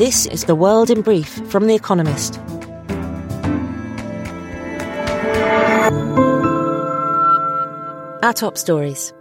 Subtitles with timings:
[0.00, 2.38] This is The World in Brief from The Economist.
[8.22, 9.12] Our top stories.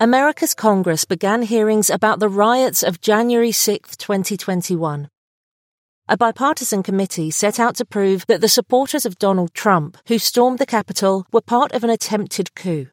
[0.00, 5.08] America's Congress began hearings about the riots of January 6, 2021.
[6.08, 10.58] A bipartisan committee set out to prove that the supporters of Donald Trump who stormed
[10.58, 12.88] the Capitol were part of an attempted coup.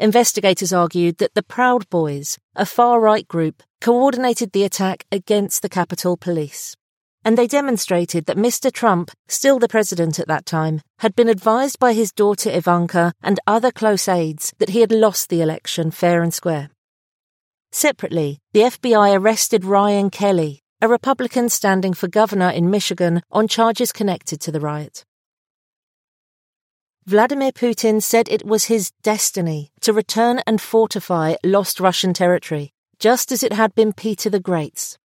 [0.00, 5.68] Investigators argued that the Proud Boys, a far right group, coordinated the attack against the
[5.68, 6.74] Capitol Police.
[7.22, 8.72] And they demonstrated that Mr.
[8.72, 13.40] Trump, still the president at that time, had been advised by his daughter Ivanka and
[13.46, 16.70] other close aides that he had lost the election fair and square.
[17.70, 23.92] Separately, the FBI arrested Ryan Kelley, a Republican standing for governor in Michigan, on charges
[23.92, 25.04] connected to the riot.
[27.10, 33.32] Vladimir Putin said it was his destiny to return and fortify lost Russian territory, just
[33.32, 34.96] as it had been Peter the Great's.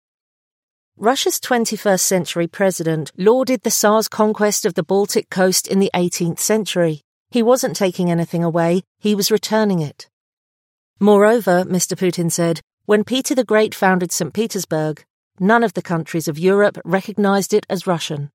[0.98, 6.41] Russia's 21st century president lauded the Tsar's conquest of the Baltic coast in the 18th
[6.41, 7.00] century.
[7.30, 10.06] He wasn't taking anything away, he was returning it.
[11.00, 11.97] Moreover, Mr.
[11.97, 14.34] Putin said, when Peter the Great founded St.
[14.34, 15.02] Petersburg,
[15.41, 18.30] none of the countries of Europe recognized it as Russian.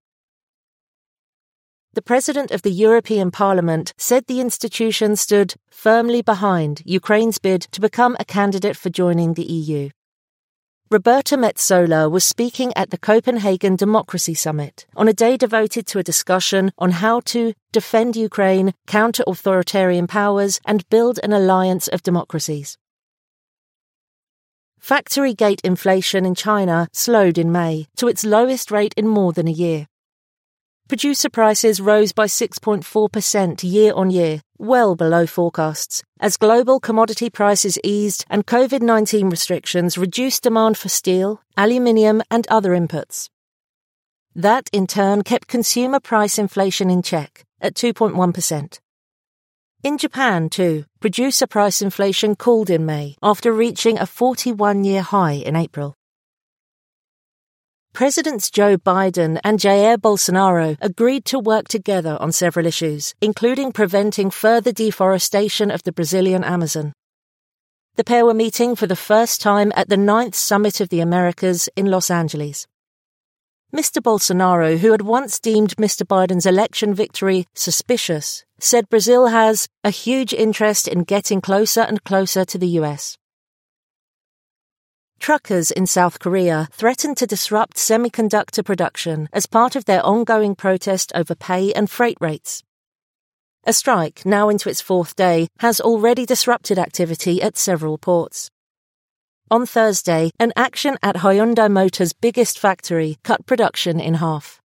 [1.93, 7.81] The President of the European Parliament said the institution stood firmly behind Ukraine's bid to
[7.81, 9.89] become a candidate for joining the EU.
[10.91, 16.03] Roberta Metsola was speaking at the Copenhagen Democracy Summit on a day devoted to a
[16.03, 22.77] discussion on how to defend Ukraine, counter authoritarian powers, and build an alliance of democracies.
[24.77, 29.47] Factory gate inflation in China slowed in May to its lowest rate in more than
[29.47, 29.87] a year.
[30.89, 37.77] Producer prices rose by 6.4% year on year, well below forecasts, as global commodity prices
[37.83, 43.29] eased and COVID 19 restrictions reduced demand for steel, aluminium, and other inputs.
[44.33, 48.79] That, in turn, kept consumer price inflation in check at 2.1%.
[49.83, 55.33] In Japan, too, producer price inflation cooled in May after reaching a 41 year high
[55.33, 55.98] in April.
[57.93, 64.29] Presidents Joe Biden and Jair Bolsonaro agreed to work together on several issues, including preventing
[64.29, 66.93] further deforestation of the Brazilian Amazon.
[67.95, 71.67] The pair were meeting for the first time at the ninth Summit of the Americas
[71.75, 72.67] in Los Angeles.
[73.75, 74.01] Mr.
[74.01, 76.03] Bolsonaro, who had once deemed Mr.
[76.03, 82.45] Biden's election victory suspicious, said Brazil has a huge interest in getting closer and closer
[82.45, 83.17] to the US.
[85.19, 91.11] Truckers in South Korea threatened to disrupt semiconductor production as part of their ongoing protest
[91.13, 92.63] over pay and freight rates.
[93.65, 98.49] A strike, now into its fourth day, has already disrupted activity at several ports.
[99.51, 104.61] On Thursday, an action at Hyundai Motor's biggest factory cut production in half.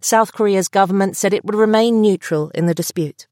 [0.00, 3.26] South Korea's government said it would remain neutral in the dispute.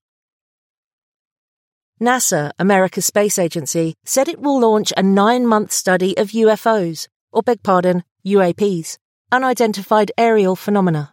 [2.00, 7.42] NASA, America's space agency, said it will launch a nine month study of UFOs, or
[7.42, 8.98] beg pardon, UAPs,
[9.32, 11.12] unidentified aerial phenomena.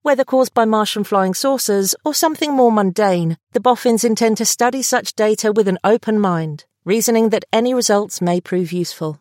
[0.00, 4.82] Whether caused by Martian flying saucers or something more mundane, the boffins intend to study
[4.82, 9.20] such data with an open mind, reasoning that any results may prove useful.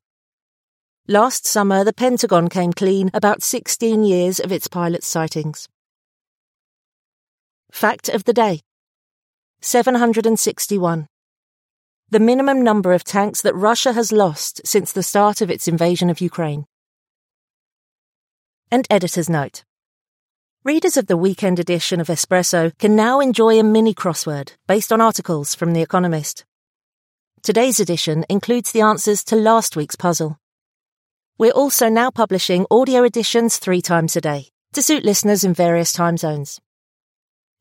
[1.07, 5.67] Last summer, the Pentagon came clean about 16 years of its pilot sightings.
[7.71, 8.61] Fact of the day
[9.65, 11.07] 761.
[12.09, 16.09] The minimum number of tanks that Russia has lost since the start of its invasion
[16.09, 16.65] of Ukraine.
[18.69, 19.63] And editor's note.
[20.65, 24.99] Readers of the weekend edition of Espresso can now enjoy a mini crossword based on
[24.99, 26.43] articles from The Economist.
[27.41, 30.37] Today's edition includes the answers to last week's puzzle.
[31.37, 35.93] We're also now publishing audio editions three times a day to suit listeners in various
[35.93, 36.59] time zones.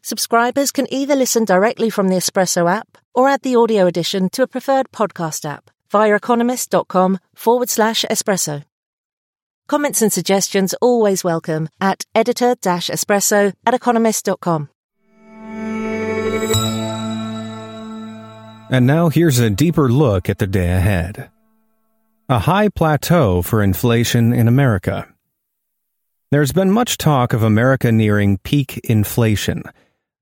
[0.04, 4.42] Subscribers can either listen directly from the Espresso app or add the audio edition to
[4.42, 8.64] a preferred podcast app via economist.com forward slash espresso.
[9.68, 14.68] Comments and suggestions always welcome at editor espresso at economist.com.
[18.70, 21.30] And now here's a deeper look at the day ahead.
[22.28, 25.06] A high plateau for inflation in America.
[26.32, 29.62] There's been much talk of America nearing peak inflation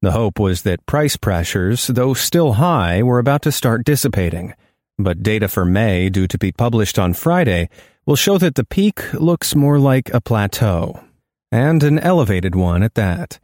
[0.02, 4.54] the hope was that price pressures, though still high, were about to start dissipating.
[4.98, 7.68] But data for May, due to be published on Friday,
[8.06, 11.00] will show that the peak looks more like a plateau,
[11.52, 13.38] and an elevated one at that.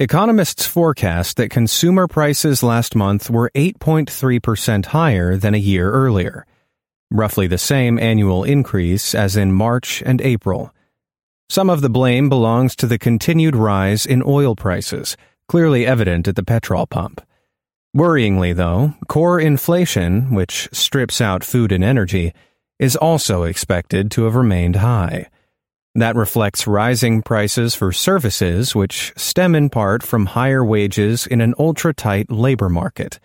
[0.00, 6.46] Economists forecast that consumer prices last month were 8.3% higher than a year earlier.
[7.12, 10.74] roughly the same annual increase as in March and April.
[11.48, 15.16] Some of the blame belongs to the continued rise in oil prices,
[15.48, 17.20] clearly evident at the petrol pump.
[17.96, 22.32] Worryingly, though, core inflation, which strips out food and energy,
[22.78, 25.28] is also expected to have remained high.
[25.94, 31.54] That reflects rising prices for services, which stem in part from higher wages in an
[31.58, 33.20] ultra tight labor market.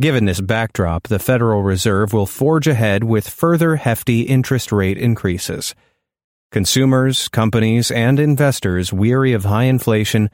[0.00, 5.74] Given this backdrop, the Federal Reserve will forge ahead with further hefty interest rate increases.
[6.50, 10.30] Consumers, companies, and investors weary of high inflation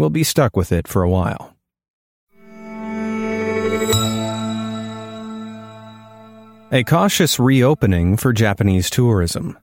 [0.00, 1.54] will be stuck with it for a while.
[6.72, 9.58] A cautious reopening for Japanese tourism.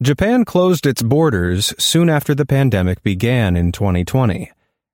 [0.00, 4.50] Japan closed its borders soon after the pandemic began in 2020.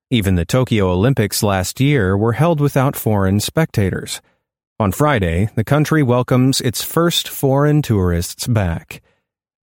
[0.09, 4.21] Even the Tokyo Olympics last year were held without foreign spectators.
[4.79, 9.01] On Friday, the country welcomes its first foreign tourists back.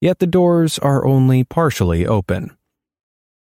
[0.01, 2.57] Yet the doors are only partially open.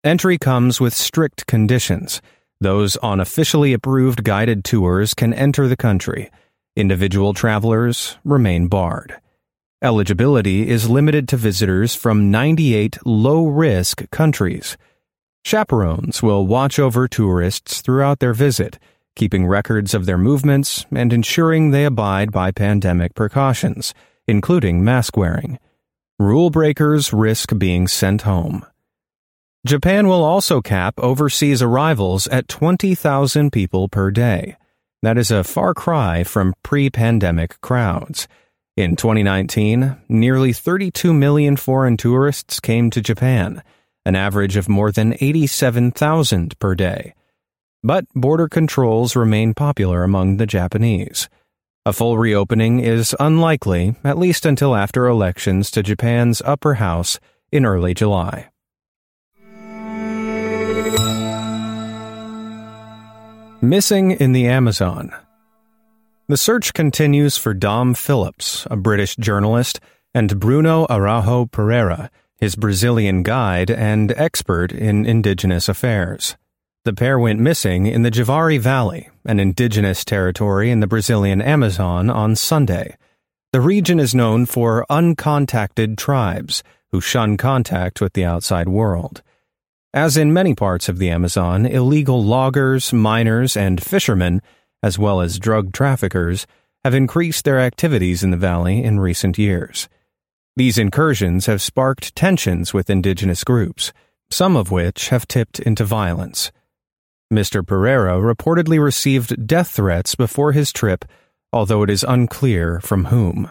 [0.04, 2.22] Entry comes with strict conditions.
[2.60, 6.30] Those on officially approved guided tours can enter the country
[6.76, 9.16] Individual travelers remain barred.
[9.84, 14.76] Eligibility is limited to visitors from 98 low risk countries.
[15.46, 18.80] Chaperones will watch over tourists throughout their visit,
[19.16, 23.94] keeping records of their movements and ensuring they abide by pandemic precautions,
[24.28, 25.60] including mask wearing.
[26.18, 28.66] Rule breakers risk being sent home.
[29.66, 34.58] Japan will also cap overseas arrivals at 20,000 people per day.
[35.02, 38.28] That is a far cry from pre pandemic crowds.
[38.76, 43.64] In 2019, nearly 32 million foreign tourists came to Japan,
[44.06, 47.14] an average of more than 87,000 per day.
[47.82, 51.30] But border controls remain popular among the Japanese.
[51.86, 57.18] A full reopening is unlikely, at least until after elections to Japan's upper house
[57.50, 58.50] in early July.
[63.64, 65.16] Missing in the Amazon.
[66.28, 69.80] The search continues for Dom Phillips, a British journalist,
[70.14, 76.36] and Bruno Araujo Pereira, his Brazilian guide and expert in indigenous affairs.
[76.84, 82.10] The pair went missing in the Javari Valley, an indigenous territory in the Brazilian Amazon,
[82.10, 82.98] on Sunday.
[83.54, 89.22] The region is known for uncontacted tribes who shun contact with the outside world.
[89.94, 94.42] As in many parts of the Amazon, illegal loggers, miners, and fishermen,
[94.82, 96.48] as well as drug traffickers,
[96.84, 99.88] have increased their activities in the valley in recent years.
[100.56, 103.94] These incursions have sparked tensions with indigenous groups,
[104.30, 106.52] some of which have tipped into violence.
[107.32, 107.66] Mr.
[107.66, 111.06] Pereira reportedly received death threats before his trip,
[111.52, 113.50] although it is unclear from whom.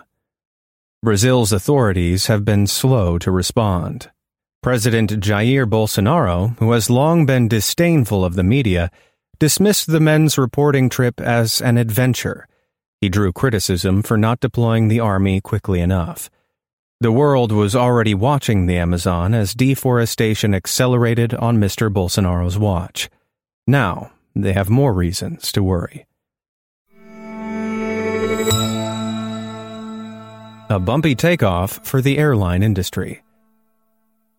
[1.03, 4.12] Brazil's authorities have been slow to respond.
[4.63, 8.93] President Jair Bolsonaro, who has long been disdainful of the media,
[9.41, 12.47] dismissed the men's reporting trip as an adventure.
[13.01, 16.31] He drew criticism for not deploying the army quickly enough.
[17.01, 21.93] The world was already watching the Amazon as deforestation accelerated on Mr.
[21.93, 23.11] Bolsonaro's watch.
[23.67, 26.07] Now, they have more reasons to worry.
[30.71, 33.23] A bumpy takeoff for the airline industry.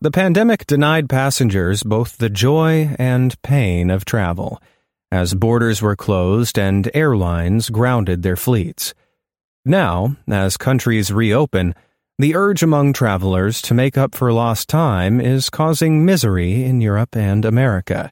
[0.04, 4.62] The pandemic denied passengers both the joy and pain of travel,
[5.10, 8.94] as borders were closed and airlines grounded their fleets.
[9.64, 11.74] Now, as countries reopen,
[12.20, 17.16] the urge among travelers to make up for lost time is causing misery in Europe
[17.16, 18.12] and America.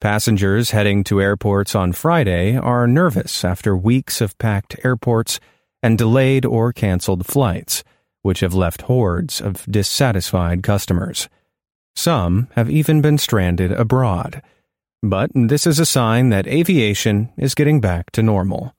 [0.00, 5.40] Passengers heading to airports on Friday are nervous after weeks of packed airports
[5.82, 7.84] and delayed or canceled flights
[8.28, 11.30] which have left hordes of dissatisfied customers.
[11.96, 14.42] Some have even been stranded abroad.
[15.02, 18.74] But this is a sign that aviation is getting back to normal.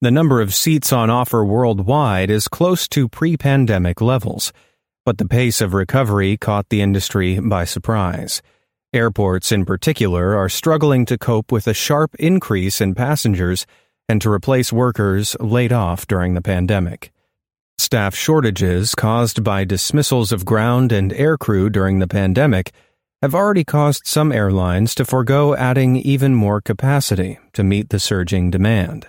[0.00, 4.52] The number of seats on offer worldwide is close to pre pandemic levels,
[5.06, 8.42] but the pace of recovery caught the industry by surprise.
[8.92, 13.66] Airports, in particular, are struggling to cope with a sharp increase in passengers
[14.08, 17.12] and to replace workers laid off during the pandemic.
[17.78, 22.72] Staff shortages caused by dismissals of ground and air crew during the pandemic
[23.20, 28.50] have already caused some airlines to forego adding even more capacity to meet the surging
[28.50, 29.08] demand.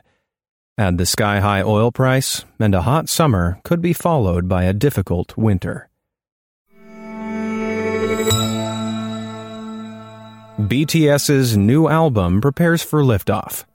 [0.78, 4.74] Add the sky high oil price, and a hot summer could be followed by a
[4.74, 5.90] difficult winter.
[10.60, 13.66] BTS's new album prepares for liftoff.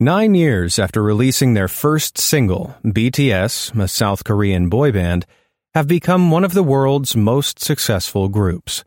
[0.00, 5.26] Nine years after releasing their first single, BTS, a South Korean boy band,
[5.74, 8.84] have become one of the world's most successful groups.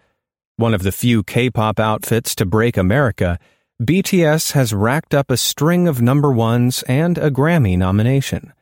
[0.56, 3.40] One of the few K pop outfits to break America,
[3.84, 8.54] BTS has racked up a string of number ones and a Grammy nomination.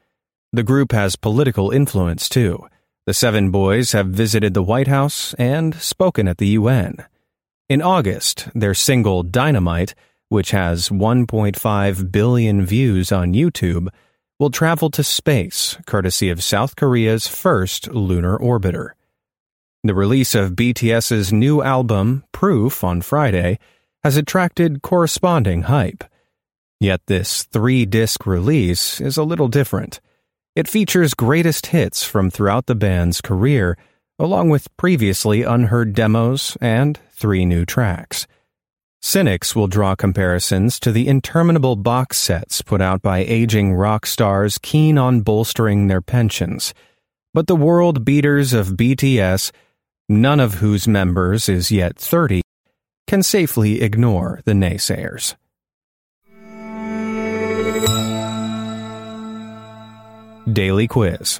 [0.51, 2.65] The group has political influence, too.
[3.05, 7.05] The seven boys have visited the White House and spoken at the UN.
[7.69, 9.93] In August, their single Dynamite
[10.29, 13.89] which has 1.5 billion views on YouTube,
[14.39, 18.91] will travel to space courtesy of South Korea's first lunar orbiter.
[19.83, 23.59] The release of BTS's new album, Proof, on Friday
[24.03, 26.03] has attracted corresponding hype.
[26.79, 29.99] Yet this three disc release is a little different.
[30.55, 33.77] It features greatest hits from throughout the band's career,
[34.17, 38.27] along with previously unheard demos and three new tracks.
[39.01, 44.57] Cynics will draw comparisons to the interminable box sets put out by aging rock stars
[44.57, 46.73] keen on bolstering their pensions.
[47.33, 49.51] But the world beaters of BTS,
[50.09, 52.41] none of whose members is yet 30,
[53.07, 55.35] can safely ignore the naysayers.
[60.51, 61.39] Daily Quiz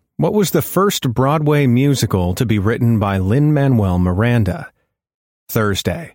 [0.21, 4.71] what was the first Broadway musical to be written by Lin Manuel Miranda?
[5.49, 6.13] Thursday.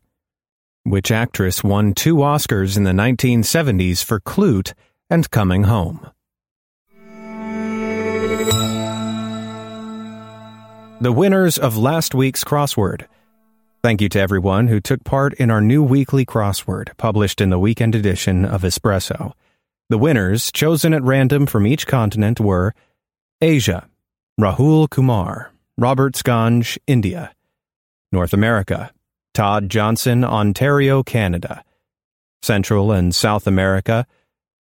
[0.84, 4.74] Which actress won two Oscars in the 1970s for Klute
[5.10, 6.08] and Coming Home?
[11.00, 13.06] The winners of last week's crossword.
[13.82, 17.58] Thank you to everyone who took part in our new weekly crossword published in the
[17.58, 19.32] weekend edition of Espresso.
[19.88, 22.72] The winners, chosen at random from each continent, were
[23.40, 23.88] Asia,
[24.38, 25.50] Rahul Kumar,
[25.80, 27.32] Robertsganj, India.
[28.12, 28.90] North America,
[29.32, 31.64] Todd Johnson, Ontario, Canada.
[32.42, 34.06] Central and South America,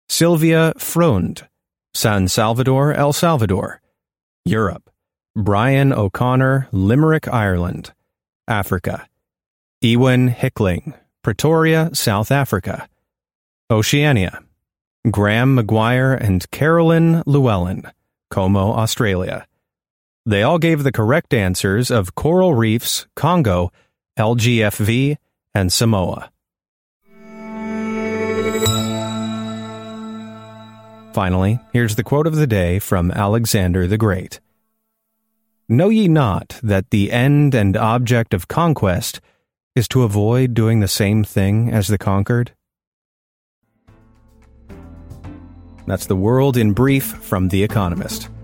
[0.08, 1.48] Sylvia Frond,
[1.92, 3.80] San Salvador, El Salvador.
[4.44, 4.90] Europe,
[5.34, 7.92] Brian O'Connor, Limerick, Ireland.
[8.46, 9.08] Africa,
[9.80, 12.88] Ewan Hickling, Pretoria, South Africa.
[13.68, 14.38] Oceania,
[15.10, 17.90] Graham McGuire and Carolyn Llewellyn,
[18.30, 19.48] Como, Australia.
[20.26, 23.70] They all gave the correct answers of coral reefs, Congo,
[24.18, 25.18] LGFV,
[25.54, 26.30] and Samoa.
[31.12, 34.40] Finally, here's the quote of the day from Alexander the Great
[35.68, 39.20] Know ye not that the end and object of conquest
[39.76, 42.52] is to avoid doing the same thing as the conquered?
[45.86, 48.28] That's the world in brief from The Economist